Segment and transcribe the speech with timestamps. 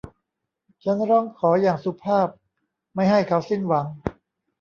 [0.83, 2.27] ฉันร้องขออย่างสุภาพ
[2.95, 3.87] ไม่ให้เขาสิ้นหวัง